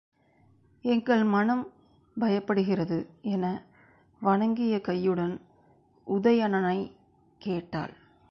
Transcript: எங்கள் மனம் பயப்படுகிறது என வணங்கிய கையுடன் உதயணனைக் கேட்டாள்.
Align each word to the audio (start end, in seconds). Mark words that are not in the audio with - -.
எங்கள் 0.85 1.23
மனம் 1.23 1.71
பயப்படுகிறது 2.19 3.07
என 3.21 3.61
வணங்கிய 4.21 4.81
கையுடன் 4.83 5.41
உதயணனைக் 6.07 6.91
கேட்டாள். 7.39 7.93